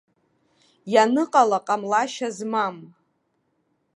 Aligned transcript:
Ианыҟала 0.93 1.59
ҟамлашьа 1.65 2.29
змам. 2.37 2.77